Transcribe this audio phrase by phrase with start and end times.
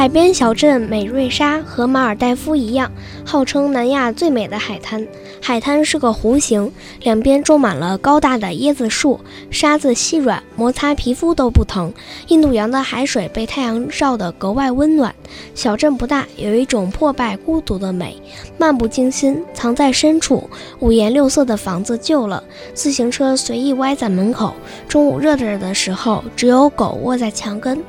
[0.00, 2.90] 海边小镇美瑞莎和马尔代夫一样，
[3.22, 5.06] 号称南亚最美的海滩。
[5.42, 6.72] 海滩是个弧形，
[7.02, 11.92] 两边种满了高大的椰子树，沙子细软，摩擦皮肤都不疼。
[12.28, 15.14] 印度洋的海水被太阳照得格外温暖。
[15.54, 18.16] 小镇不大，有一种破败孤独的美，
[18.56, 20.48] 漫不经心，藏在深处。
[20.78, 24.54] 五颜六色的房子旧了，自行车随意歪在门口。
[24.88, 27.82] 中午热着的时候，只有狗卧在墙根。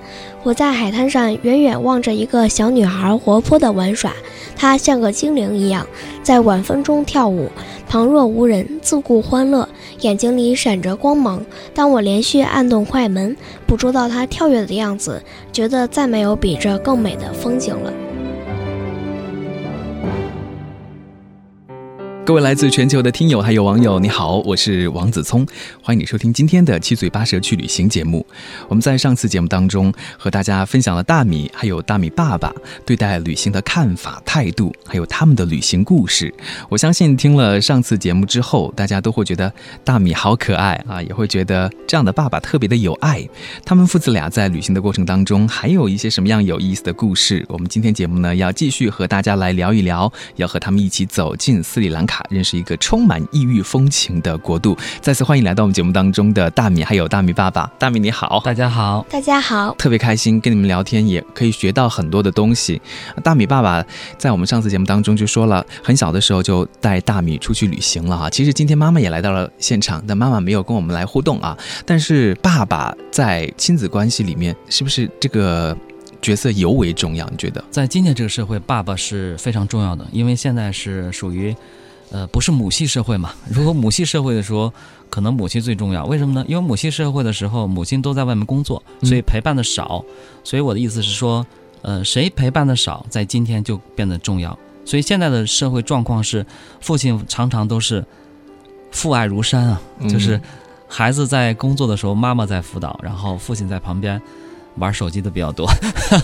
[0.44, 4.12] 我在海滩上远远望着一个小女孩活泼的玩耍，
[4.55, 5.86] 她像个精灵一样
[6.23, 7.48] 在晚风中跳舞，
[7.88, 9.70] 旁若无人，自顾欢乐，
[10.00, 11.45] 眼睛里闪着光芒。
[11.76, 15.22] 当我连续按动快门，捕捉到她跳跃的样子，
[15.53, 17.94] 觉得再没有比这更美的风景了。
[22.23, 25.45] 各位来自全球的听友还有网友，你好，我是王子聪，
[25.81, 28.25] 欢迎你收听今天的七嘴八舌去旅行节目。
[28.69, 32.53] 我们在上次节目当中和大家分享了大米还有大米爸爸
[32.86, 36.31] 对待旅行的看法态度，还有他们的旅行故事。
[36.69, 39.52] 我相信听了上次节目之后，大家都会觉得
[39.83, 43.27] 大米好可爱啊，也会觉得这样的爸爸特别的有爱。
[43.66, 47.44] 他们父子俩在旅行的过程当中，还有一些什么样有意思的故事？
[47.49, 52.11] 我们今天节目呢，要继续和大家来聊一聊，要和他们一起走进斯里兰卡。
[52.30, 54.78] 认识一个充满异域风情的国度。
[55.00, 57.72] 再次欢迎来到我们节目当中的大米，还有大米爸爸。
[57.78, 62.82] 大米你好，大家好，大家好，特别开心跟你们聊天，也可以学到很多的东西。
[63.23, 63.84] 大米爸爸
[64.17, 68.30] 在我们上次节目当中就说了，很小的时候就带大米出去旅行了哈。
[68.30, 71.58] 其实今天妈妈也来到了现场，但妈妈没有跟我们来互动啊。
[71.86, 75.76] 但是爸爸在亲子关系里面是不是这个
[76.22, 77.28] 角色尤为重要？
[77.30, 77.64] 你觉得？
[77.72, 81.55] 在今天这个社会，爸爸是非常重要的，因为现在是属于。
[82.11, 83.32] 呃，不是母系社会嘛？
[83.49, 84.72] 如果母系社会的时候，
[85.10, 86.05] 可能母亲最重要。
[86.05, 86.45] 为什么呢？
[86.48, 90.04] 因为母系社会的时候，母亲都在外面工作，所以陪伴的少。
[90.44, 91.45] 所以我的意思是说，
[91.82, 94.58] 呃，谁陪伴的少，在今天就变得重要。
[94.83, 96.45] 所以现在的社会状况是，
[96.82, 98.05] 父亲常常都是
[98.92, 100.39] 父爱如山啊，就是
[100.88, 104.21] 孩子在工作的时候，妈妈在辅导，然后父亲在旁边。
[104.77, 105.67] 玩手机的比较多，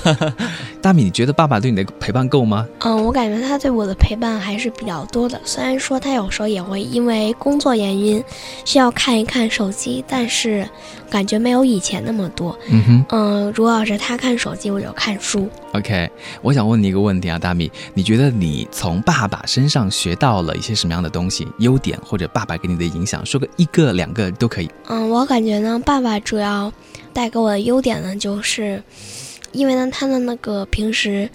[0.82, 2.66] 大米，你觉得爸爸对你的陪伴够吗？
[2.80, 5.40] 嗯，我感觉他对我的陪伴还是比较多的。
[5.44, 8.24] 虽然说他有时候也会因为工作原因
[8.64, 10.68] 需要看一看手机，但是
[11.10, 12.58] 感觉没有以前那么多。
[12.70, 15.50] 嗯哼，嗯，如果要是他看手机，我就看书。
[15.74, 16.10] OK，
[16.42, 21.48] 我想问你一个问题啊，大米，你觉得你从爸爸身上学到了一些什么样的东西？
[21.60, 24.72] 优点或者爸爸给你的影响，说个一个两个都可以。
[24.88, 26.72] 嗯，我感觉呢，爸爸主要。
[27.14, 28.82] 带给我的优点呢，就是，
[29.52, 31.30] 因为呢，他的那个平时，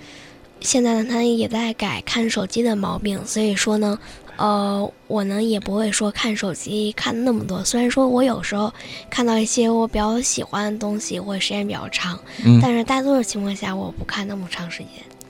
[0.61, 3.99] 现在呢，他也在改看手机的毛病，所以说呢，
[4.37, 7.65] 呃，我呢也不会说看手机看那么多。
[7.65, 8.73] 虽然说我有时候
[9.11, 12.19] 看到一些我比较喜欢的东西，会时间比较长，
[12.61, 14.89] 但是大多数情况下我不看那么长时间。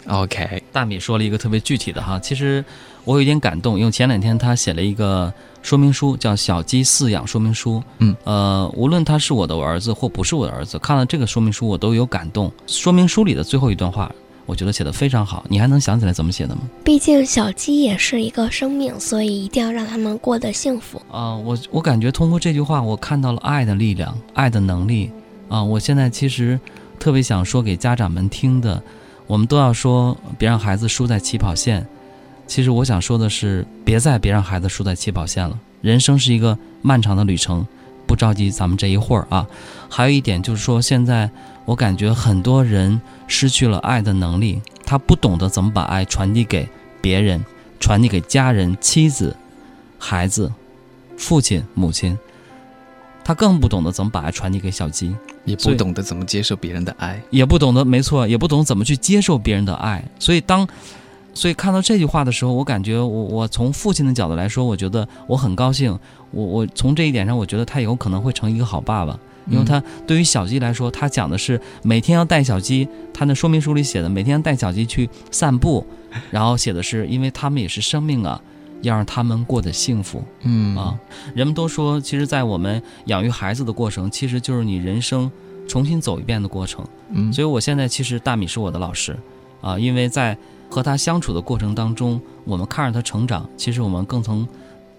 [0.08, 2.64] OK，大米说了一个特别具体的哈，其实
[3.04, 5.32] 我有一点感动，因为前两天他写了一个。
[5.62, 7.78] 说明书叫《小鸡饲养说明书》。
[7.98, 12.52] 嗯，呃，无论他是我的儿子或不是我的儿子，看了这个说明书，我都有感动。
[12.66, 14.12] 说明书里的最后一段话，
[14.44, 15.44] 我觉得写的非常好。
[15.48, 16.62] 你还能想起来怎么写的吗？
[16.82, 21.00] 毕竟小鸡也是一个生命，所以一定要让他们过得幸福。
[21.10, 25.10] 啊，我我感觉通过这句话，我看到了爱的力量，爱的能力。
[25.48, 26.58] 啊，我现在其实
[26.98, 28.82] 特别想说给家长们听的，
[29.26, 31.86] 我们都要说别让孩子输在起跑线。
[32.46, 35.58] 其实我想说的是，别再别让孩子输在起跑线了。
[35.80, 37.66] 人生是一个漫长的旅程，
[38.06, 39.46] 不着急咱们这一会儿啊。
[39.88, 41.30] 还有一点就是说，现在
[41.64, 46.68] 我感觉很多人失去了爱的能力，他不懂得怎么把爱传递给
[47.00, 47.42] 别人，
[47.80, 49.34] 传递给家人、妻子、
[49.98, 50.52] 孩子、
[51.16, 52.18] 父亲、母亲，
[53.24, 60.04] 他更不懂得怎么把爱传递给小鸡，也不懂得怎么接受别人的爱，也不懂得，没错，也不懂怎么去接受别人的爱。
[60.18, 60.68] 所以当。
[61.34, 65.98] 所以看到这句话的时候，我感觉我我从父亲的角度来说，我觉得我很高兴。
[66.30, 69.18] 我我从这一点上，我觉得他有可能会成一个好爸爸，
[69.50, 75.86] 因为他对于小鸡来说，他讲的是每天要带小鸡，他那说明书里写的每天带小鸡去散步，
[76.30, 78.40] 然后写的是因为他们也是生命啊，
[78.80, 80.22] 要让他们过得幸福。
[80.42, 80.98] 嗯啊，
[81.34, 85.30] 人们都说，其实，在我们养育孩子的过程，其实就是你人生
[85.68, 86.82] 重新走一遍的过程。
[87.10, 89.14] 嗯，所以我现在其实大米是我的老师
[89.62, 90.36] 啊，因为在。
[90.72, 94.48] 和他相处的过程当中，我们看着他成长，其实我们更从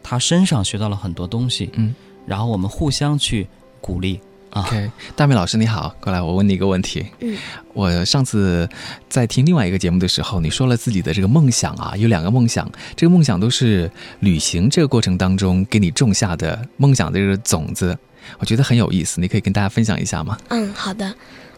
[0.04, 1.72] 他身上学到了很多东西。
[1.74, 1.96] 嗯，
[2.28, 3.48] 然后我们互相去
[3.82, 4.20] 鼓励
[4.52, 4.62] 啊。
[4.62, 7.04] OK，大美老师你好，过来，我问你一个问题。
[7.22, 7.36] 嗯，
[7.74, 8.70] 我上次
[9.10, 13.90] 在听另外一个节目的时候，你说了自己的这个梦想啊，有两个梦想，这个梦想都是
[14.20, 17.98] 旅行这个过程当中给你种下的梦想的这个种子，
[18.38, 20.38] 我觉得很有意思，你可以跟大家分享一下吗？
[20.50, 21.12] 嗯，好的。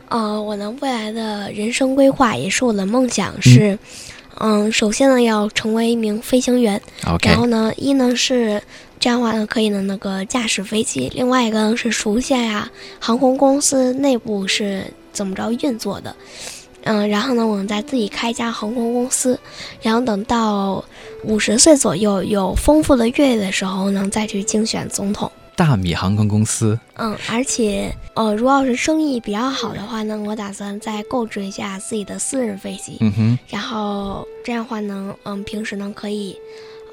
[0.10, 3.78] 呃，我呢未来的人生规划也是我的梦想是，
[4.40, 8.62] 嗯，首先呢要成为一名飞行员，OK，然后呢一呢是
[9.00, 16.16] 这样的话呢可以呢那个驾驶飞机，另外一个呢是熟悉呀航空公司内部是怎么着运作的。
[16.88, 19.40] 嗯，然后呢，我们再自己开一家航空公司，
[19.82, 20.86] 然后等到
[21.24, 25.32] 五十岁左右有丰富的阅历的时候呢，再去竞选总统。
[25.56, 36.38] 大米航空公司，嗯，而且呃，如果要是生意比较好的话呢，我打算再购置一下自己的私人飞机，嗯哼，然后这样的话呢，嗯，平时呢可以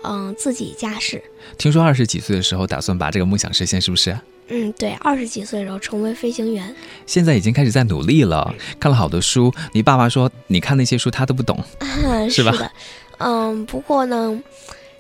[0.05, 1.23] 嗯自己驾驶。
[1.59, 4.17] 听说二十几岁的时候打算把这个梦想实现，是不是？
[4.49, 6.75] 嗯，对，二十几岁的时候成为飞行员。
[7.07, 9.53] 现在已经开始在努力了，看了好多书。
[9.73, 11.59] 你爸爸说你看那些书他都不懂，
[12.31, 12.73] 是吧是的，
[13.19, 14.39] 嗯，不过呢，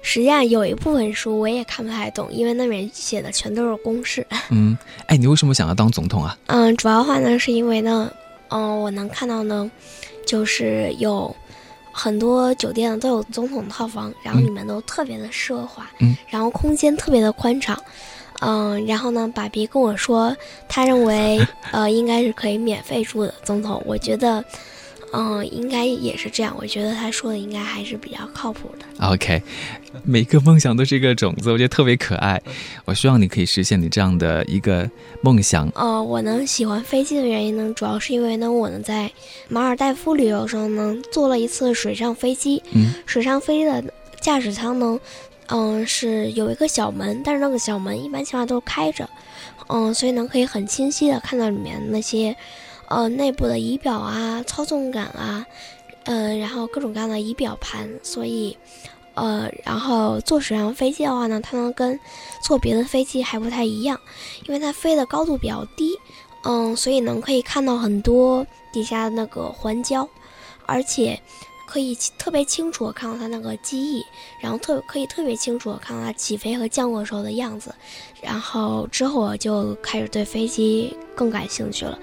[0.02, 4.26] 实际上有一部分书我也看不太懂，因为那里面写的全都是公式。
[4.50, 4.76] 嗯，
[5.06, 6.36] 哎，你为什么想要当总统啊？
[6.46, 8.12] 嗯，主要话呢是因为呢，
[8.50, 9.70] 嗯，我能看到呢，
[10.26, 11.34] 就是有
[11.92, 17.80] 很多酒店都有总统套房，然后嗯里面都特别的奢华，嗯，然后空间特别的宽敞。
[18.44, 20.36] 嗯，然后呢，爸比跟我说，
[20.68, 21.40] 他认为
[21.70, 24.44] 呃应该是可以免费住的总统，我觉得，
[25.12, 26.54] 嗯，应该也是这样。
[26.58, 29.06] 我觉得他说的应该还是比较靠谱的。
[29.06, 29.42] OK，
[30.04, 32.40] 每个梦想都是一个种子，我觉得特别可爱。
[32.84, 35.68] 我希望你可以实现你这样的一个梦想。
[35.74, 39.10] 呃，我能喜欢飞机的原因呢，主要是因为呢，我呢在
[39.48, 42.62] 马尔代夫旅游的时候呢，坐了一次水上飞机。
[42.72, 43.84] 嗯，水上飞机的
[44.20, 44.98] 驾驶舱呢，
[45.48, 49.08] 嗯、是有一个小门，但是那个小门一般情况下都是开着，
[49.68, 52.34] 嗯、所以呢可以很清晰的看到里面那些，
[52.94, 55.46] 呃，内部的仪表啊、操纵杆啊，
[56.04, 58.56] 呃，然后各种各样的仪表盘，所以。
[59.14, 62.00] 呃，然后坐水上飞机的话呢，它能跟
[62.42, 64.00] 坐别的飞机还不太一样，
[64.46, 65.98] 因为它飞的高度比较低，
[66.44, 70.08] 嗯，所以能可以看到很多底下的那个环礁，
[70.64, 71.20] 而且
[71.72, 74.04] 可以特别清楚看到它那个机翼，
[74.38, 77.74] 然后特可以特别清楚看到它起飞和降落时候的样子，
[78.20, 81.98] 然后之后我就开始对飞机更感兴趣了，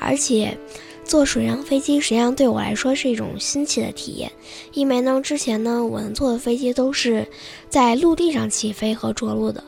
[0.00, 0.58] 而且。
[1.04, 4.30] 坐水上飞机实际上对我来说是一种新奇的体验，
[4.72, 7.26] 因为呢，之前呢，我们坐的飞机都是
[7.68, 9.62] 在陆地上起飞和着陆的，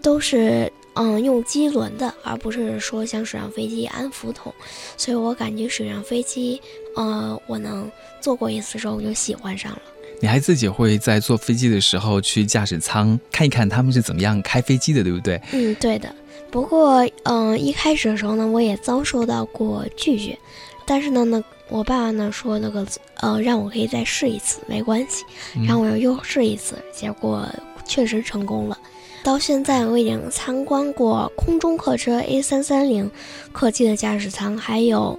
[0.00, 4.52] 都是嗯用机轮的，而不是说像水上飞机安浮筒，
[4.96, 6.60] 所以我感觉水上飞机，
[6.96, 7.90] 呃，我能
[8.20, 9.82] 坐过一次之后我就喜欢上了。
[10.20, 15.40] 你还自己会在坐飞机的时候去驾驶舱看一看他们是怎么样开飞机的，对不对？
[15.52, 16.12] 嗯，对的。
[16.50, 20.38] 不过，嗯、一开始的时候呢，我也遭受到过拒绝，
[20.86, 25.24] 但是呢，那，我爸爸呢说那个，呃，让我可以再试一次，没关系。
[25.54, 27.46] 嗯然后我又又试一次，结果
[27.86, 28.78] 确实成功了。
[29.26, 33.10] 到现在我已经参观过空中客车 A 三三零
[33.50, 35.18] 客机的驾驶舱，还有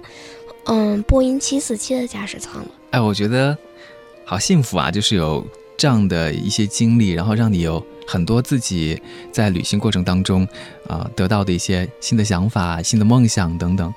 [0.64, 2.70] 嗯波音七四七的驾驶舱了。
[2.92, 3.54] 哎，我觉得
[4.24, 5.46] 好幸福啊，就是有
[5.76, 8.98] 这样的一些经历，然后让你有很多自己
[9.30, 10.48] 在旅行过程当中
[10.86, 13.92] 啊、得到的一些新的想法、新的梦想等等。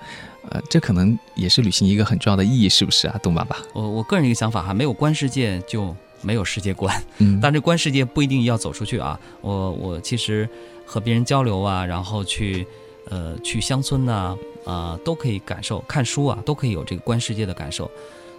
[0.50, 3.56] 呃，这可能也是旅行一个很重要的意义，是不是啊，东爸爸？
[3.72, 7.04] 我我个人一个想法哈，没有观世界就没有世界观。
[7.18, 9.20] 嗯， 但这观世界不一定要走出去啊。
[9.42, 10.48] 我我其实
[10.86, 12.66] 和别人交流啊，然后去
[13.10, 14.36] 呃去乡村呐
[14.66, 17.90] 啊、都可以感受，看书啊都可以有这个观世界的感受。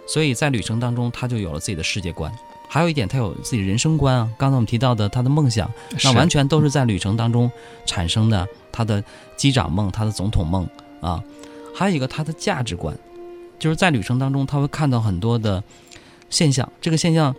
[0.07, 2.31] 所以在旅程当中，他就有了自己的世界观。
[2.69, 4.29] 还有一点，他有自己人生观啊。
[4.37, 5.71] 刚才我们提到的他的梦想，
[6.03, 7.51] 那完全都是在旅程当中
[7.85, 8.47] 产生的。
[8.75, 9.03] 他的
[9.37, 10.67] 机长梦，他的总统梦
[10.99, 11.23] 啊，
[11.75, 12.97] 还有一个他的价值观，
[13.59, 15.63] 就是在旅程当中他会看到很多的
[16.31, 16.67] 现象。
[16.81, 17.35] 这个现象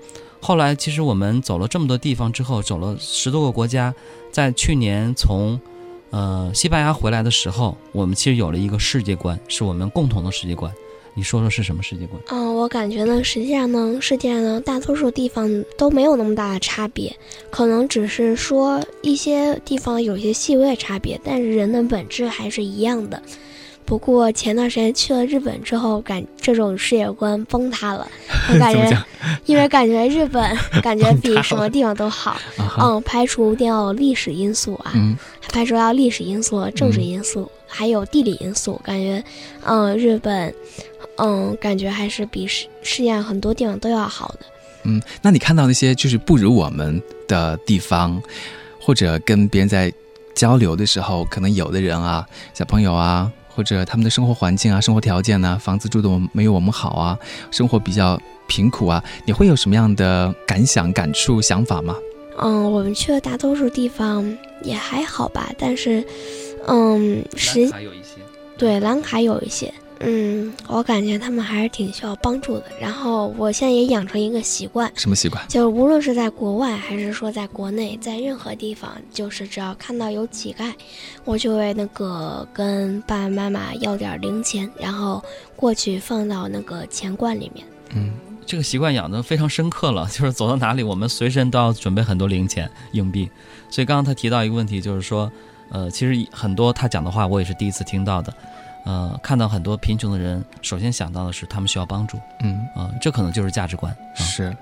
[0.46, 3.94] 后来其实我们走了这么多地方之后，走了十多个国家，
[4.30, 5.58] 在去年从
[6.10, 10.70] 呃西班牙回来的时候，我们其实有了一个世界观，是我们共同的世界观。
[11.14, 12.20] 你说说是什么世界观？
[12.28, 15.48] 嗯，我感觉呢，实际上呢，世界呢大多数地方
[15.78, 17.16] 都没有那么大的差别，
[17.50, 23.22] 可能只是说一些地方有些细微的差别，但是人的本质还是一样的。
[23.86, 28.08] 不过前段时间去了日本之后，感这种世界观崩塌了，
[28.52, 29.04] 我感觉
[29.46, 32.36] 因为感觉日本感觉比什么地方都好。
[32.80, 35.16] 嗯，排除掉历史因素啊，嗯，
[35.48, 39.22] 排除掉历史因素、政治嗯因素，还有地理因素，感觉，
[39.64, 40.52] 嗯，日本，
[41.18, 44.46] 嗯，感觉还是比世世界上很多地方都要好的。
[44.84, 48.20] 嗯，那你看到那些就是不如我们的地方，
[48.80, 49.92] 或者跟别人在
[50.34, 57.18] 交流的时候，可能有的人啊，小朋友啊，或者他们的生活环境啊、生活条件呢，房子住的没有我们好啊，
[57.50, 61.96] 生活比较贫苦啊，你会有什么样的感想、感触、想法吗？
[62.38, 66.04] 嗯，我们去的大多数地方也还好吧，但是，
[66.66, 68.20] 嗯，实还有一些，
[68.58, 69.72] 对兰卡有一些。
[70.06, 72.64] 嗯，我感觉他们还是挺需要帮助的。
[72.80, 75.42] 然后我现在也养成一个习惯，什么习惯？
[75.48, 80.72] 就是无论是在国外还是说在国内，在任何地方，就是只要看到有乞丐，
[81.24, 85.22] 我就会那个跟爸爸妈妈要点零钱，然后
[85.56, 87.66] 过去放到那个钱罐里面。
[87.94, 88.12] 嗯，
[88.44, 93.28] 这个习惯养得非常深刻了， 就是走到哪里，我们随身都要准备很多零钱硬币。
[93.70, 95.30] 所以刚刚他提到一个问题，就是说，
[95.70, 98.32] 呃，其实很多他讲的话，我也是第一次听到的。
[98.84, 102.18] 呃，看到很多贫穷的人，首先想到的是他们需要帮助。
[102.40, 103.94] 嗯啊，这可能就是价值观。
[104.14, 104.54] 是。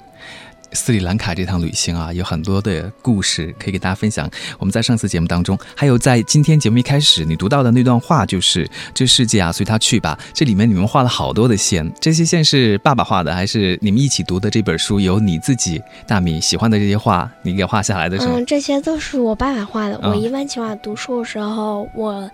[0.74, 4.26] 斯里兰卡这趟旅行啊，有很多的故事可以给大家分享。
[4.58, 10.18] 我们在上次节目当中，还有在今天节目一开始你读到的那段话，就是这世界啊，随他去吧。
[10.32, 18.16] 这里面你们画了好多的线，这些线是爸爸画的，还是你们一起读的这本书有你自己大米喜欢的这些画，你给画下来的？
[18.24, 20.00] 嗯，这些都是我爸爸画的。
[20.02, 22.30] 我一般情况下读书的时候，我。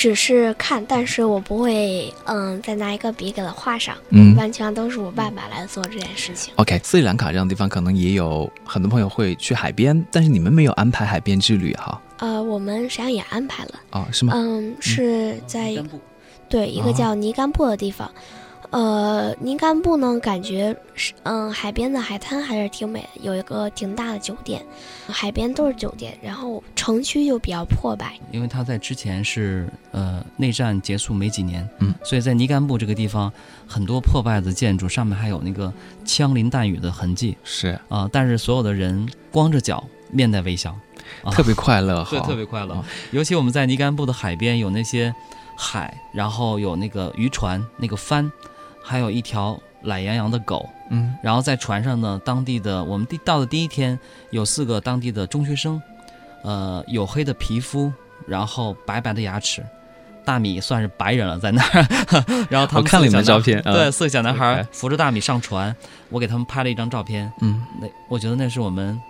[0.00, 3.94] 只是看，但是我不会，嗯，再拿一个笔给它画上。
[4.08, 6.54] 嗯，完全都是我爸爸来做这件事情。
[6.56, 12.00] OK，斯里兰卡这样的地方，可能也有很多朋友会去海边，但是你们没有安排海边之旅哈？
[12.16, 13.72] 呃，我们实际上也安排了。
[13.90, 14.32] 哦，是吗？
[14.34, 15.76] 嗯，是在，
[16.48, 18.10] 对，一个叫尼甘布的地方。
[18.70, 24.64] 呃，尼甘布呢，感觉是嗯，海边的海滩还是挺美的，有一个挺大的酒店，
[25.08, 28.14] 海边都是酒店，然后城区就比较破败。
[28.30, 33.32] 因为它在之前是呃内战结束没几年，嗯，所以在尼甘布这个地方
[33.66, 35.72] 很多破败的建筑，上面还有那个
[36.04, 40.72] 枪林弹雨的痕迹，是啊，但是所有的人光着脚，面带微笑，
[41.32, 42.84] 特别快乐， 对，特别快乐。
[43.10, 45.12] 尤其我们在尼甘布的海边有那些
[45.56, 48.30] 海，然后有那个渔船，那个帆。
[48.90, 53.96] 还有一条懒洋洋的狗，嗯，然后在船上呢，当地的我们第到的第一天，
[54.30, 55.80] 有四个当地的中学生，
[56.42, 57.92] 呃，黝黑的皮肤，
[58.26, 59.64] 然后白白的牙齿，
[60.24, 61.86] 大米算是白人了，在那儿，
[62.50, 65.72] 然后他们看了你们照片，对，四个小男孩扶着大米上船，
[66.08, 69.00] 我给他们拍了一张照片，嗯，那我觉得那是我们。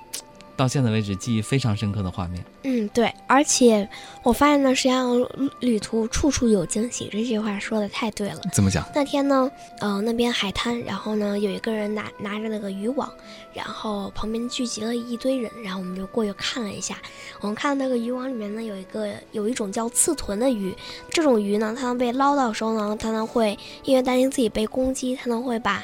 [0.61, 2.45] 到现在为止，记忆非常深刻的画面。
[2.64, 3.88] 嗯，对，而且
[4.23, 5.26] 我发现呢，实际上
[5.61, 8.43] 旅途处处有惊喜，这句话说的太对了。
[8.52, 8.85] 怎么讲？
[8.95, 9.50] 那天呢，
[9.81, 13.11] 呃，那边海滩，然后呢，有一个人拿拿着那个渔网，
[13.55, 16.99] 然后旁边聚集了一堆人，然后我们就过去看了一下。
[17.40, 20.76] 我们看到那个渔网里面呢，有一个有一种叫刺豚的鱼，
[21.09, 25.83] 这种鱼呢，它能被捞到的时候呢，它呢会因为担心自己被攻击，它呢会把。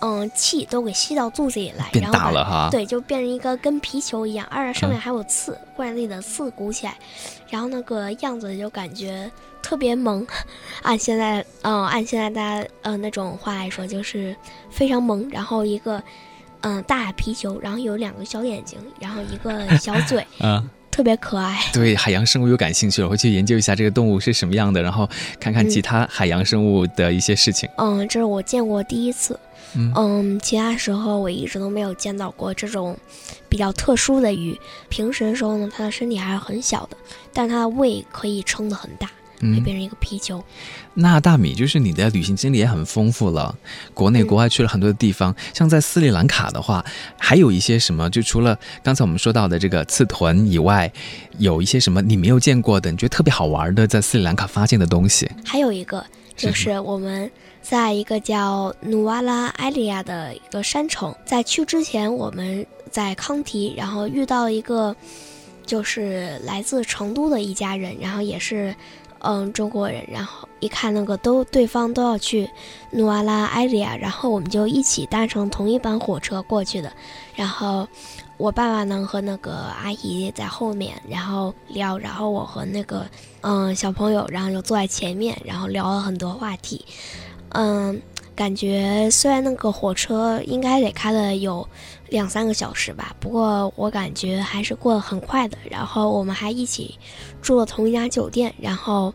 [0.00, 2.68] 嗯，气都给吸到肚子里来，变大了哈。
[2.70, 6.96] 对，就变成一个跟皮球一样，而且上面还有刺，会把自己的刺鼓起来，
[7.48, 9.30] 然后那个样子就感觉
[9.62, 10.26] 特别萌。
[10.82, 14.36] 按现在，嗯，按现在大家嗯那种话来说，就是
[14.70, 15.28] 非常萌。
[15.30, 16.02] 然后一个
[16.60, 21.60] 嗯大皮球，然后有两个小眼睛，然后一个小嘴， 嗯，特别可爱。
[21.74, 25.06] 对海洋生物又感兴趣了，会去研究一下这个动物是什么样的，然后
[25.38, 27.68] 看看其他海洋生物的一些事情。
[27.76, 29.38] 嗯，这是我见过第一次。
[29.74, 32.96] 嗯，其他时候我一直都没有见到过这种
[33.46, 34.58] 比较特殊的鱼。
[34.88, 36.96] 平时的时候呢，它的身体还是很小的，
[37.30, 40.42] 但它的胃可以撑得很大，会变成一个啤酒。
[40.94, 43.56] 那大米就是你的旅行经历也很丰富了，
[43.92, 45.34] 国内国外去了很多的地方。
[45.52, 46.84] 像在斯里兰卡的话，
[47.18, 48.08] 还有一些什么？
[48.10, 50.90] 就除了刚才我们说到的这个刺豚以外，
[51.38, 55.30] 有一些什么你没有见过的，你觉得特别好玩的，在斯里兰卡发现的东西？
[55.44, 56.04] 还有一个
[56.36, 57.30] 就是我们。
[57.68, 64.94] 在一个叫努瓦拉埃利亚的一个山城，在去之前，我们在康提，然后遇到一个，
[65.66, 68.72] 就是来自成都的一家人，然后也是，
[69.20, 72.48] 嗯，中国人，然后一看那个都对方都要去
[72.90, 76.92] 努瓦拉埃利亚，然后我们就一起搭乘同一班火车过去的，
[77.34, 77.86] 然后
[78.36, 83.06] 我爸爸呢和那个阿姨在后面，然后聊，然后我和那个
[83.40, 86.84] 嗯小朋友，然后就坐在前面，然后聊了很多话题。
[87.50, 88.02] 嗯，
[88.36, 91.66] 感觉虽然那个火车应该得开了有
[92.10, 95.56] 两三个小时吧，不过我感觉还是过得很快的。
[95.70, 96.96] 然后我们还一起
[97.40, 99.12] 住了同一家酒店，然后，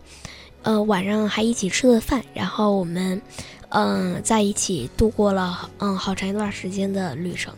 [0.64, 3.22] 呃，晚上还一起吃了饭，然后我们，
[3.70, 7.54] 嗯，在一起度过了嗯好长一段时间的旅程，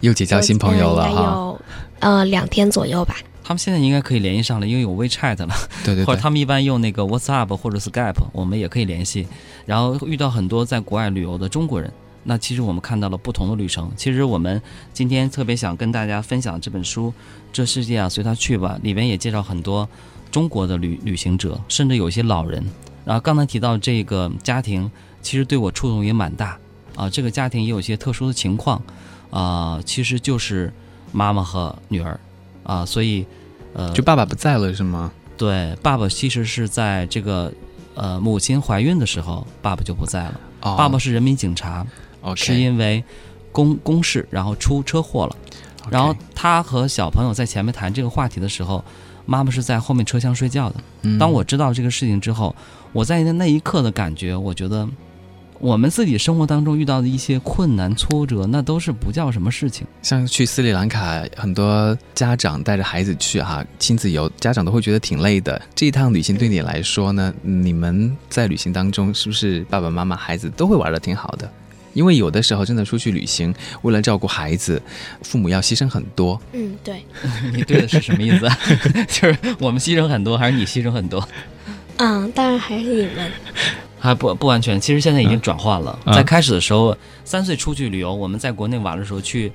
[0.00, 1.22] 又结交新朋友了哈。
[1.22, 1.60] 有
[2.00, 3.16] 呃两天左右吧。
[3.48, 5.54] 他们现在应该可以联系上了，因为有 WeChat 了。
[5.82, 6.04] 对对。
[6.04, 9.26] 或者他们一般用那个 WhatsApp 或者 Skype，我们也可以联系。
[9.64, 11.90] 然后遇到很多在国外旅游的中国人
[12.24, 13.90] 那其实我们看到了不同的旅程。
[13.96, 14.60] 其实我们
[14.92, 17.08] 今天特别想跟大家分享这本书
[17.50, 19.88] 《这世界啊随他去吧》，里边也介绍很多
[20.30, 22.62] 中国的旅旅行者，甚至有一些老人。
[23.06, 24.90] 然后刚才提到这个家庭，
[25.22, 26.58] 其实对我触动也蛮大
[26.94, 27.08] 啊。
[27.08, 28.82] 这个家庭也有一些特殊的情况
[29.30, 30.70] 啊，其实就是
[31.12, 32.20] 妈妈和女儿
[32.68, 33.24] 啊，所以
[33.72, 35.10] 呃，就爸爸不在了是吗？
[35.38, 37.50] 对，爸爸其实是在这个
[37.94, 40.40] 呃母亲怀孕的时候，爸爸就不在了。
[40.60, 41.86] 哦、爸爸是人民警察
[42.36, 43.02] 是因为
[43.50, 45.36] 公公事然后出车祸了。
[45.88, 48.84] 然后他和小朋友在前面谈这个话题的时候，
[49.24, 50.76] 妈妈是在后面车厢睡觉的。
[51.02, 52.54] 嗯当我知道这个事情之后，
[52.92, 54.86] 我在那一刻的感觉，我觉得
[55.60, 59.86] 我们自己生活当中遇到的一些困难挫折，那都是不叫什么事情。
[60.02, 65.60] 像去斯里兰卡，很多家长带着孩子去哈，亲子游，家长都会觉得挺累的。
[65.74, 71.50] 这一趟旅行对你来说呢，你们在旅行当中是不是爸爸妈妈、孩子都会玩的挺好的？
[71.94, 74.80] 因为有的时候真的出去旅行，为了照顾孩子，
[75.22, 76.40] 父母要牺牲很多。
[76.52, 77.04] 嗯，对，
[77.52, 78.48] 你对的是什么意思？
[79.10, 81.26] 就是我们牺牲很多，还是你牺牲很多？
[81.96, 83.32] 嗯，当然还是你们。
[83.98, 85.98] 还不不完全，其实现在已经转换了。
[86.04, 89.52] 嗯在开始的时候，三岁出去旅游，我们在国内玩的时候去。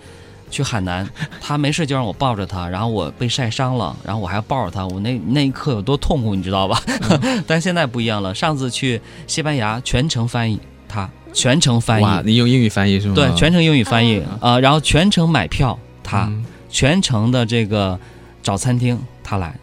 [0.52, 1.10] 去海南，
[1.42, 6.80] 他没事就让我抱着他，然后我被晒伤了，然后我还要抱着他，我那那一刻有多痛苦，你知道吧？
[7.48, 13.16] 但是现在不一样了，上次去西班牙全程翻译他，全程翻哇，译，你用英语翻译是吗？
[13.16, 18.00] 对，全程英语翻译嗯啊、呃然后全程买票他，嗯全程的这个
[18.44, 19.56] 找餐厅他来，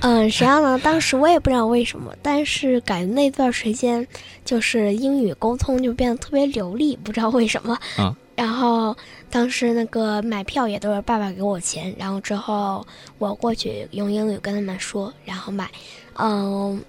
[0.00, 4.06] 嗯，实际上呢，当时我也不知道为什么，但是感觉那段时间
[4.44, 7.78] 就是英语沟通就变得特别流利，不知道为什么。
[7.96, 8.96] 啊然后
[9.32, 12.86] 当时那个买票也都是爸爸给我钱，然后之后
[13.18, 15.68] 我过去用英语跟他们说，然后买。
[16.14, 16.80] 嗯，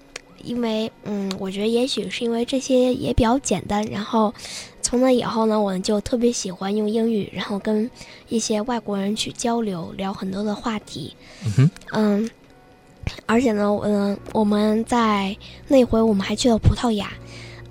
[0.44, 4.32] 因为嗯，我觉得也许是因为这些也比较简单，然后
[4.80, 7.90] 从那以后呢，我就特别喜欢用英语，然后跟
[8.28, 11.16] 一些外国人去交流，聊很多的话题。
[11.44, 12.30] 嗯哼，嗯，
[13.26, 15.36] 而且呢，嗯、我们在
[15.68, 17.10] 那回我们还去了葡萄牙，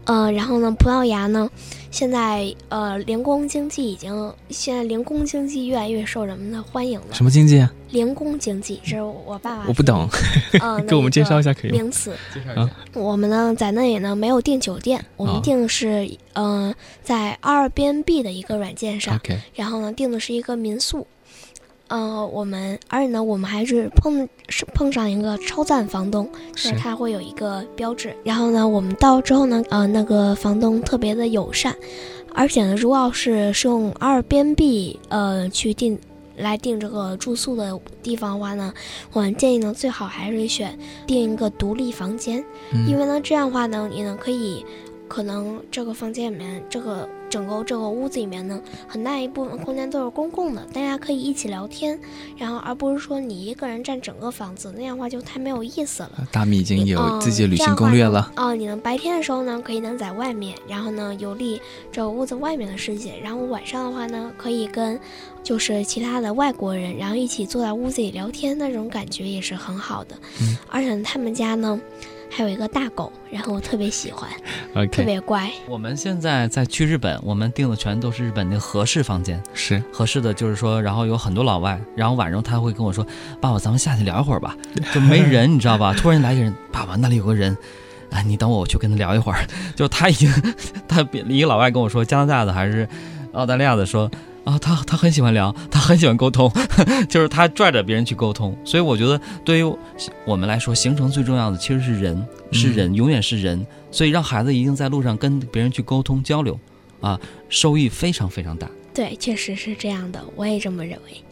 [0.06, 1.50] 呃，然后呢，葡萄牙呢，
[1.92, 7.08] 现在呃，零工经济已经现在零工经济越来越受人们的欢迎了。
[7.14, 7.72] 什么经济啊？
[7.92, 10.08] 零工经济，这是我爸爸我不懂，
[10.62, 11.78] 呃， 给我们介绍一下可以吗？
[11.78, 12.16] 名词。
[12.34, 12.74] 介绍一下。
[12.94, 19.20] 我们呢在那里呢没有订酒店，我哦们订的是嗯、呃在 Airbnb 的一个软件上
[19.56, 21.06] 然后呢订的是一个民宿。
[21.90, 28.16] 呃，我们而且呢，我们还是碰是碰上一个超赞房东，就是是他会有一个标志。
[28.24, 31.76] 然后呢，我们到之后呢，呃，那个房东特别的友善，
[32.34, 36.00] 而且呢，如果要是是用 Airbnb 呃去订
[36.38, 38.74] 来订这个住宿的地方的话呢，
[39.12, 44.66] 我们建议呢最好还是选订一个独立房间，嗯因为呢这样的话呢，你呢可以
[45.10, 52.00] 可能这个房间里面这个整个这个屋子里面呢，很大一部分空间都是公共的，大家可以一起聊天，
[52.38, 56.28] 然后而不是说你一个人占整个房子，那样的话就太没有意思了。
[56.32, 58.32] 大米已经有嗯自己的旅行攻略了。
[58.36, 61.60] 哦，你呢白天的时候呢，可以能在外面，然后呢游历
[61.92, 65.00] 这个屋子外面的世界，然后晚上的话呢，可以跟
[65.44, 70.16] 就是其他的外国人，然后一起坐在屋子里聊天，那种感觉也是很好的。
[70.42, 71.80] 嗯而且他们家呢
[72.30, 74.30] 还有一个大狗，然后我特别喜欢，
[74.90, 75.52] 特别乖。
[75.68, 79.42] 我们现在在去日本，我们订的全都是日本那个合适房间。
[79.54, 83.06] 是合适的就是说，然后有很多老外，然后晚上他会跟我说
[83.42, 84.56] ：“爸爸，咱们下去聊一会儿吧。”
[84.94, 85.94] 就没人，你知道吧？
[85.94, 87.58] 突然来一个人，爸爸那里有个人，
[88.12, 89.46] 啊，你等我，我去跟他聊一会儿。
[89.76, 90.32] 就他已经，
[90.88, 92.88] 他比一个老外跟我说，加拿大的还是
[93.34, 94.10] 澳大利亚的说。
[94.44, 96.52] 啊，他他很喜欢聊，他很喜欢沟通，
[97.10, 98.58] 就是他拽着别人去沟通。
[98.66, 99.76] 所以我觉得，对于
[100.26, 103.66] 我们来说，行程最重要的其实是人，是人，永远是人。
[103.92, 106.60] 所以让孩子一定在路上跟别人去沟通交流，
[107.02, 108.70] 啊，收益非常非常大。
[108.94, 111.24] 对，确实是这样的，我也这么认为。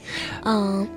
[0.44, 0.88] 嗯，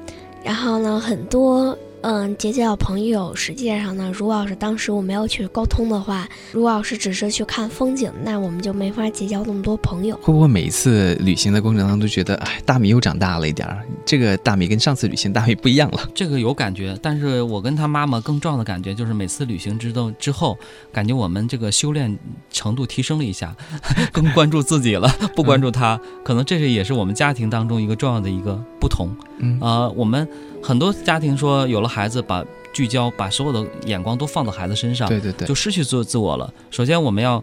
[0.45, 10.17] 然后呢，很多嗯结交朋友，实际上呢，如果要是当时我没有去沟通的话，如果要是只是去看风景，那我们就没法结交那么多朋友。
[10.23, 13.85] 会不会每一次旅行的过程当中都觉得，哎，大米又长大了一点儿？
[14.07, 16.09] 这个大米跟上次旅行大米不一样了。
[16.15, 20.57] 这个有感觉，但是我跟他妈妈更重要的感觉就是每次旅行之后之后，
[20.93, 22.19] 感觉我们这个修炼
[22.51, 23.55] 程度提升了一下，
[24.11, 26.01] 更关注自己了，不关注他。
[26.25, 29.09] 可能这是也是我们家庭当中一个重要的一个不同。
[29.39, 30.27] 嗯呃，我们
[30.63, 36.53] 很多家庭说有了孩子，把聚焦把所有的眼光都放到孩子身上，对对对，就失去自自我了。
[36.71, 37.43] 首先，我们要，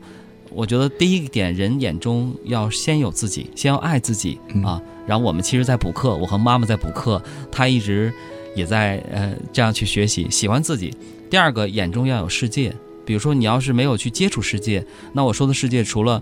[0.50, 4.82] 我觉得第一点，人眼中要先有自己，先要爱自己、嗯啊。
[5.06, 8.14] 然后我们其实，在补课，我和妈妈在补课，她一直
[8.56, 10.94] 也在呃这样去学习，喜欢自己。
[11.30, 12.74] 第二个，眼中要有世界。
[13.06, 16.22] 比如说，你要是没有去接触世界，那我说的世界除了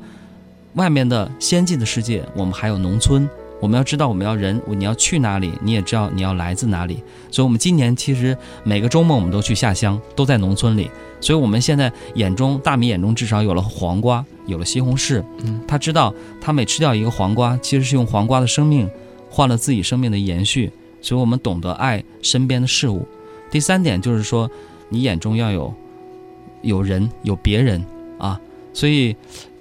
[0.76, 3.28] 外面的先进的世界，我们还有农村。
[3.66, 7.02] 我们要知道我们要人，你要去哪里，你也知道你要来自哪里。
[7.32, 10.88] 所以，我们今年其实每个周末我们都去下乡，都在农村里。
[11.20, 15.24] 所以，我们现在眼中大米眼中至少有了黄瓜，有了西红柿。
[15.44, 18.88] 嗯，他知道他每吃掉一个黄瓜，其实是用黄瓜的生命
[19.32, 20.72] 换了自己生命的延续。
[21.02, 23.04] 所以我们懂得爱身边的事物。
[23.50, 24.48] 第三点就是说，
[24.90, 25.74] 你眼中要有
[26.62, 27.84] 有人，有别人
[28.20, 28.40] 啊。
[28.74, 29.16] 所以。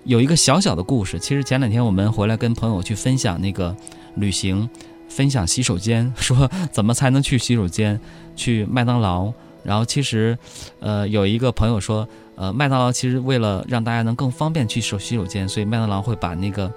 [0.05, 3.75] 有一个小小的故事，其实前两天我们回来跟朋友去分享那个
[4.17, 4.69] 旅行，
[5.09, 7.99] 分享洗手间， 说怎么才能去洗手间，
[8.37, 9.33] 去麦当劳。
[9.62, 10.37] 然后其实，
[10.81, 16.71] 呃，有一个朋友说，呃，麦当劳其实为了让大家能更方便去手洗手间，所以麦当劳会把那个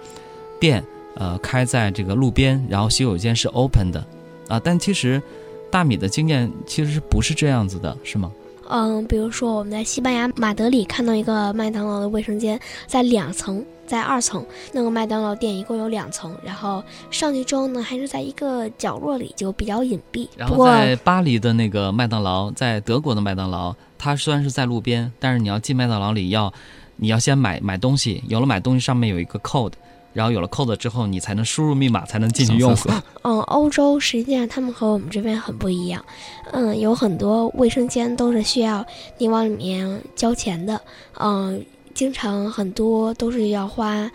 [0.58, 0.82] 店
[1.16, 4.02] 呃开在这个路边，然后洗手间是 open 的，
[4.48, 5.22] 啊，但其实
[5.70, 8.32] 大米的经验其实不是这样子的，是吗？
[8.70, 14.46] 嗯，比如说我们在西班牙马德里看到一个麦当劳的卫生间，在两层，在二层。
[14.72, 20.28] 那个麦当劳店一共有两层，然后上去之后呢，还是在一个角落里，就比较隐蔽。
[20.36, 26.52] 然后在巴黎的那个麦当劳，在德国的麦当劳，它虽然是在路边，但是你要进麦当劳里要，
[26.98, 29.74] 你要先买买东西，有了买东西上面有一个 code。
[30.14, 32.76] 然后有了 code 之后，你才能输入密码，才能进去用。
[33.24, 36.04] 嗯，欧洲实际上他们和我们这边很不一样。
[36.52, 38.86] 嗯，有很多卫生间都是需要
[39.18, 40.80] 你往里面交钱的。
[41.20, 44.10] 嗯，经常很多都是要花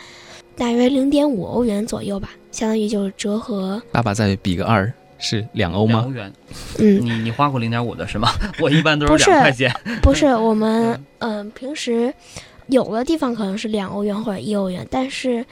[0.57, 3.81] 大约零点五欧元左右吧，相当于就是折合。
[3.93, 5.93] 爸爸再比个二，是两欧吗？
[6.01, 6.33] 两欧元。
[6.79, 8.31] 嗯，你你花过零点五的是吗？
[8.61, 9.73] 我一般都是两块钱。
[10.03, 12.13] 不是，我们 嗯平时
[12.69, 15.45] 有的地方可能是两欧元或者一欧元，但是。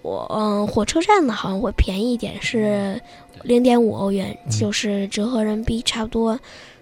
[0.00, 2.98] 我嗯，火车站呢好像会便宜一点，是
[3.42, 6.38] 零点五欧元，就是折合人民币差不多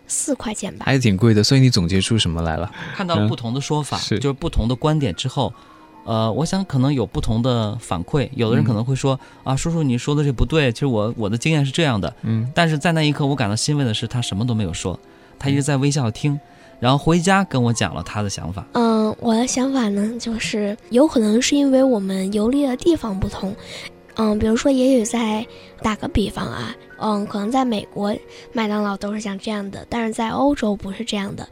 [0.06, 1.42] 四块钱吧，还是挺贵的。
[1.42, 2.70] 所以你总结出什么来了？
[2.94, 5.50] 看到不同的说法，就是不同的观点之后，
[6.04, 8.28] 呃，我想可能有不同的反馈。
[8.34, 12.14] 有的人可能会说啊，叔叔你说的这不对，其实我我的经验是这样的。
[12.20, 15.00] 嗯，但是在那一刻我感到欣慰的是，他什么都没有说，
[15.38, 16.38] 他一直在微笑听。
[16.78, 18.66] 然后回家跟我讲了他的想法。
[18.72, 23.54] 嗯，我的想法呢，就是有可能是因为我们游历的地方不同。
[24.18, 25.46] 嗯，比如说，也许在
[25.82, 28.16] 打个比方啊，嗯，可能在美国
[28.52, 31.46] 麦当劳都是像这样的，但是在欧洲不是这样的。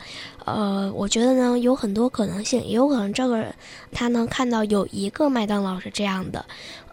[0.46, 3.54] 呃，我觉得呢，有很多可能性，也有可能这个人
[3.92, 6.42] 他能看到有一个麦当劳是这样的，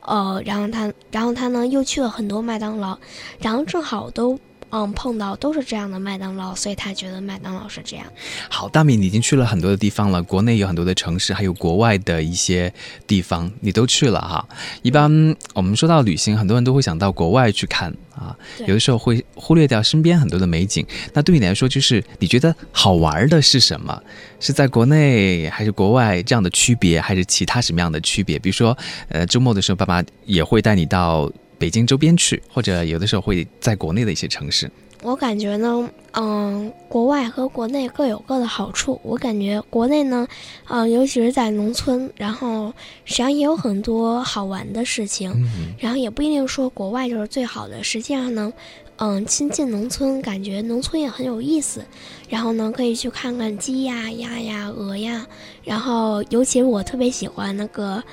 [0.01, 2.97] 呃，然后他，然后他呢又去了很多麦当劳，
[3.39, 4.37] 然后正好都。
[4.71, 8.05] 嗯，碰到都是这样的麦当劳，所以他觉得麦当劳是这样。
[8.49, 12.73] 好，大米，你已经去了很多的地方了，国内有很多的城市，还有国外的一些
[13.05, 14.47] 地方，你都去了哈。
[14.81, 20.85] 一般我们说到旅行，很多人都会想到国外去看啊，有的时候会忽略掉身边很多的美景。
[21.13, 24.01] 那对你来说，就是你觉得好玩的是什么？
[24.39, 28.39] 是在国内还是国外这样的区别，还是其他什么样的区别？
[28.39, 28.77] 比如说，
[29.09, 31.29] 呃，周末的时候，爸爸也会带你到。
[31.61, 34.67] 北京周边去，或者有的时候会在国内的一些城市。
[35.03, 38.99] 我感觉呢，嗯，国外和国内各有各的好处。
[39.03, 40.27] 我感觉国内呢，
[40.67, 42.73] 嗯，尤其是在农村，然后
[43.05, 45.31] 实际上也有很多好玩的事情。
[45.77, 47.83] 然后也不一定说国外就是最好的。
[47.83, 48.51] 实际上呢，
[48.97, 51.83] 嗯，亲近农村，感觉农村也很有意思。
[52.27, 55.27] 然后呢，可以去看看鸡呀、鸭呀、鹅呀。
[55.63, 58.03] 然后，尤其是我特别喜欢那个。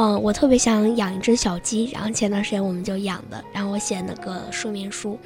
[0.00, 5.18] 嗯，我特别想养一只小鸡，然后前段时间我们就养的，然后我写那个说明书。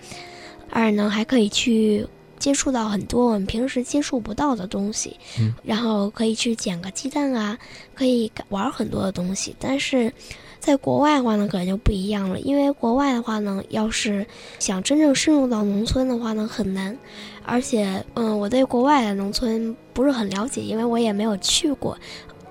[0.71, 2.07] 二呢，还可以去
[2.39, 5.19] 接触到很多我们平时接触不到的东西，
[5.63, 7.59] 然后可以去捡个鸡蛋啊，
[7.95, 9.55] 可以玩很多的东西。
[9.59, 10.11] 但是
[10.59, 14.27] 在国外的话呢，可能就不一样了，因为国外的话呢，要是
[14.59, 16.97] 想真正深入到农村的话呢，很难。
[17.45, 21.99] 而且，嗯，我对国外的农村不是很了解，因为我也没有去过。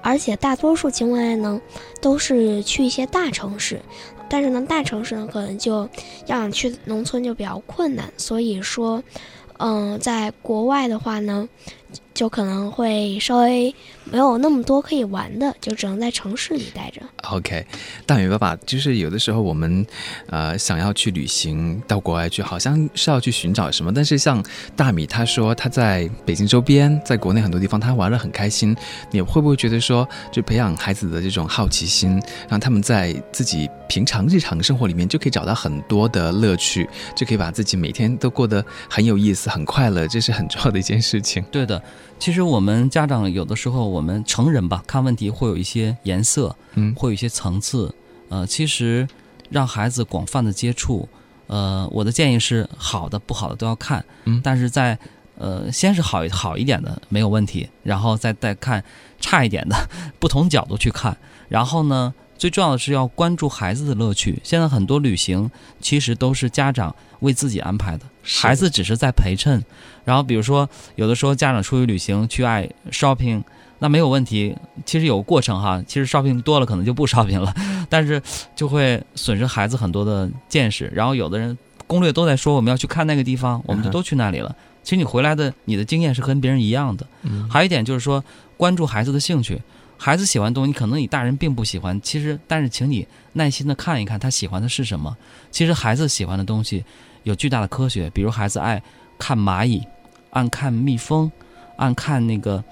[0.02, 1.62] 而且大多数情况下呢，
[2.02, 3.82] 都是去一些大城市，
[4.30, 5.88] 但是呢，大城市呢可能就
[6.26, 8.12] 要想去农村就比较困难。
[8.18, 9.04] 所以说，
[9.58, 11.48] 嗯，在国外的话呢。
[12.14, 13.74] 就可能会稍微
[14.12, 17.02] 没有那么多可以玩的，就只能在城市里待着。
[17.30, 17.66] OK，
[18.06, 19.86] 大米爸爸，就是有的时候我们，
[20.28, 23.94] 呃，想要去旅行到国外去，好像是要去寻找什么。
[23.94, 24.44] 但是像
[24.76, 28.76] 大米他说他在北京周边，在国内很多地方他玩的很开心。
[29.12, 41.42] 你会不会觉得说，就培养孩子的这种好奇心，让他们在自己平常日常生活里面就可以找到很多的乐趣，就可以把自己每天都过得很有意思、很快乐，这是很重要的一件事情。
[41.50, 41.82] 对的。
[42.20, 47.94] 其实我们家长有的时候，我们成人吧，看问题会有一些颜色，嗯，会有一些层次，
[48.30, 49.08] 呃，其实
[49.50, 51.08] 让孩子广泛的接触，
[51.48, 54.98] 呃，我的建议是好的、不好的都要看，嗯，但是在
[55.38, 58.84] 呃，先是好好一点的没有问题，然后再再看
[59.20, 59.76] 差一点的，
[60.20, 62.14] 不同角度去看，然后呢。
[62.42, 64.42] 最重要的是要关注孩子的乐趣。
[64.44, 69.64] 现在很多旅行其实都是家长为自己安排的，孩子只是在陪衬。
[70.06, 73.44] 然后比如说，有的时候家长出去旅行去爱 shopping，
[73.84, 75.84] 那没有问题，其实有个过程哈。
[75.88, 77.52] 其实 shopping 多了可能就不 shopping 了，
[77.90, 78.22] 但是
[78.56, 80.86] 就会损失孩子很多的见识。
[80.94, 84.56] 然后有的人攻略都在说我们要去看那个地方，我们就都去那里了。
[84.84, 87.08] 其实你回来的你的经验是跟别人一样的。
[87.24, 88.24] 嗯还有一点就是说，
[88.56, 89.60] 关注孩子的兴趣。
[89.98, 92.00] 孩子喜欢的东西，可能你大人并不喜欢。
[92.02, 95.16] 其实，但是请你耐心的看一看他喜欢的是什么。
[95.52, 96.84] 其实孩子喜欢的东西
[97.22, 98.82] 有巨大的科学，比如孩子爱
[99.20, 99.84] 看蚂蚁，
[100.32, 101.32] 爱看蜜蜂，
[101.78, 102.64] 爱看那个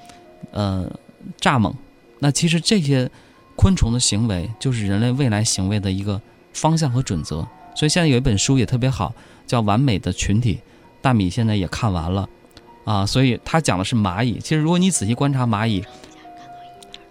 [0.52, 0.89] 呃
[1.39, 1.73] 蚱蜢。
[2.19, 3.10] 那其实这些
[3.56, 6.21] 昆虫的行为，就是人类未来行为的一个
[6.54, 7.47] 方向和准则。
[7.75, 9.13] 所以现在有一本书也特别好，
[9.47, 10.56] 叫《完美的群体》，
[11.02, 12.28] 大米现在也看完了。
[12.84, 14.39] 啊，所以他讲的是蚂蚁。
[14.39, 15.84] 其实，如果你仔细观察蚂蚁，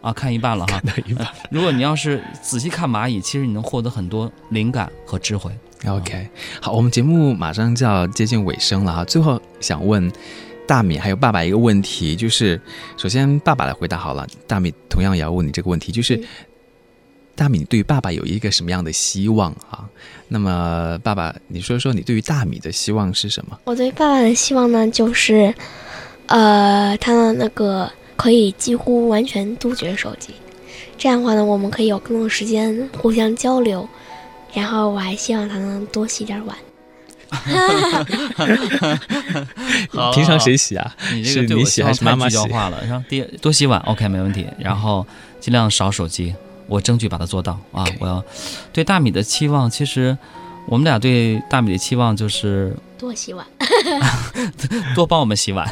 [0.00, 0.80] 啊，看一半了哈。
[0.82, 5.52] 那一把 如果你要是仔细看蚂蚁，其实你能获得很多灵感和智慧。
[5.86, 6.28] OK，
[6.60, 9.04] 好，我们节目马上就要接近尾声了哈。
[9.04, 10.10] 最后想问
[10.68, 12.60] 大米还有爸爸一个问题，就是
[12.98, 16.24] 首先爸爸来回答好了，大米同样也要问你这个问题，就是嗯
[17.34, 19.88] 大米对于爸爸有一个什么样的希望啊？
[20.28, 23.58] 那么爸爸，你说说你对于大米的希望是什么？
[23.64, 25.54] 我对爸爸的希望呢，就是，
[26.26, 30.34] 呃，他的那个可以几乎完全杜绝手机，
[30.98, 33.88] 这样的话呢，我们可以有更多时间互相交流。
[34.52, 36.56] 然后我还希望他能多洗点碗。
[39.90, 40.96] 好平常谁洗啊？
[41.12, 42.36] 你这个对我希望你洗还是妈太妈洗？
[42.36, 42.82] 聚焦化了。
[42.86, 44.46] 然后第多洗碗，OK 没问题。
[44.58, 45.06] 然后
[45.40, 46.34] 尽量少手机，
[46.66, 48.24] 我争取把它做到啊我要
[48.72, 50.16] 对大米的期望，其实
[50.66, 53.46] 我们俩对大米的期望就是多洗碗。
[54.94, 55.66] 多帮我们洗碗。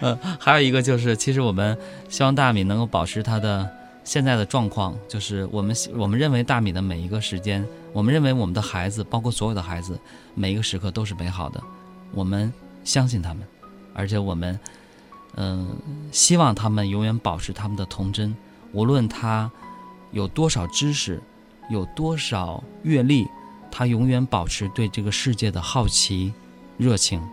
[0.00, 1.76] 呃， 还有一个就是，其实我们
[2.08, 3.68] 希望大米能够保持它的
[4.04, 7.64] 现在的状况，就是我们我们认为大米的每一个时间，
[7.96, 9.98] 我们认为我们的孩子，包括所有的孩子，
[10.34, 11.58] 每一个时刻都是美好的。
[12.12, 12.52] 我们
[12.84, 13.42] 相信他们，
[13.94, 14.60] 而且我们，
[15.36, 15.74] 嗯、
[16.12, 18.36] 希望他们永远保持他们的童真，
[18.72, 19.50] 无论他
[20.10, 21.22] 有多少知识，
[21.70, 23.26] 有多少阅历，
[23.70, 26.34] 他永远保持对这个世界的好奇、
[26.76, 27.26] 热情，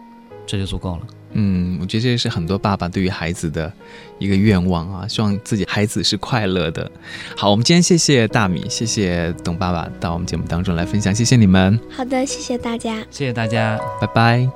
[0.48, 1.08] 这就足够了。
[1.34, 3.72] 嗯，我觉得这是很多爸爸对于孩子的
[4.20, 6.90] 一个愿望啊，希望自己孩子是快乐的。
[7.36, 13.00] 好，我们今天谢谢大米，谢谢董爸爸到我们节目当中来分享，谢谢你们，好的，谢谢大家。
[13.10, 13.80] 谢谢大家。
[14.00, 14.50] 拜拜。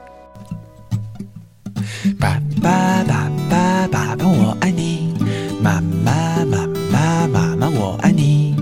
[2.20, 5.14] 爸爸爸爸爸爸我爱你，
[5.62, 8.56] 妈妈妈妈妈妈我爱你，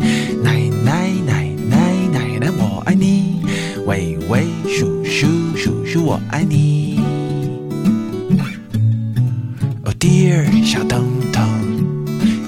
[0.43, 3.41] 奶奶奶奶奶奶我爱你，
[3.85, 6.74] 喂喂叔叔叔叔我爱你。
[10.25, 11.47] dear，小彤彤，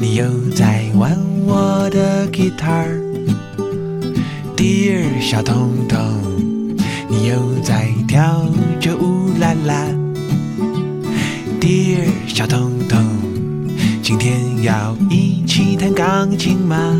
[0.01, 2.87] 你又在玩我的 guitar。
[4.55, 6.75] Dear，小彤彤，
[7.07, 8.43] 你又在跳
[8.79, 9.85] 着舞啦啦。
[11.61, 12.99] Dear 小彤彤，
[14.01, 16.95] 今天要一起弹钢琴吗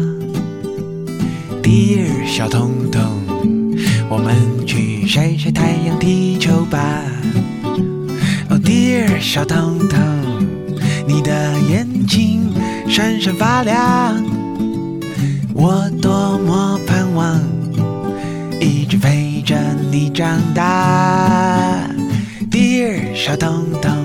[1.63, 3.02] ？Dear 小彤彤，
[4.12, 7.02] 我们去晒晒太阳、踢球吧。
[8.52, 10.00] Oh dear 小彤彤，
[11.08, 12.54] 你的眼睛
[12.89, 14.22] 闪闪发亮，
[15.54, 17.39] 我多么盼望
[18.60, 19.56] 一直陪着
[19.89, 21.89] 你长大。
[22.52, 23.96] Dear 小彤彤。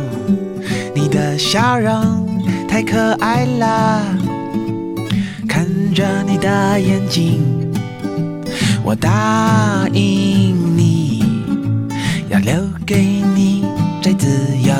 [0.95, 4.03] 你的笑容太可爱了，
[5.49, 7.43] 看着你的眼睛，
[8.85, 11.25] 我答应你，
[12.29, 12.55] 要留
[12.87, 13.03] 给
[13.35, 13.65] 你
[14.01, 14.73] 最自由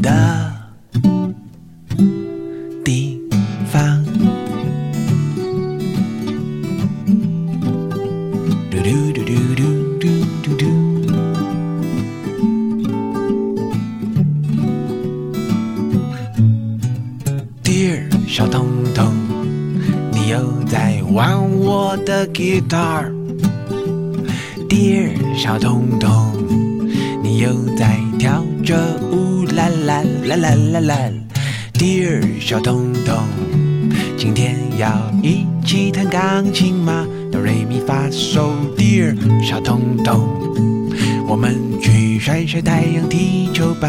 [0.00, 0.47] 的
[20.66, 23.12] 在玩我的 guitar。
[24.68, 26.32] Dear 小彤彤，
[27.22, 28.76] 你又在跳着
[29.10, 30.96] 舞啦啦啦啦啦啦。
[31.74, 33.16] Dear 小彤彤，
[34.16, 34.90] 今天要
[35.22, 37.06] 一起弹钢琴吗？
[37.30, 38.50] 哆瑞咪发嗦。
[38.76, 40.28] Dear 小彤彤，
[41.28, 43.88] 我们去晒晒太阳、踢球吧。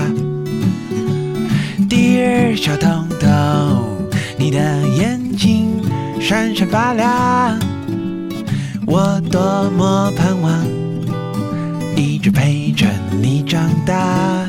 [1.89, 5.78] Dear 小彤彤，你的眼睛
[6.19, 7.57] 闪闪发亮，
[8.85, 10.51] 我多么盼望
[11.95, 12.85] 一直陪着
[13.19, 14.45] 你长大。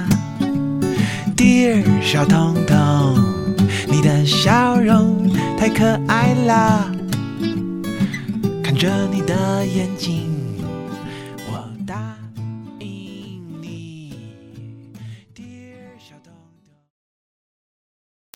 [1.37, 3.25] Dear 小童童，
[3.89, 6.91] 你的笑容太可爱啦，
[8.63, 10.30] 看着你的眼睛。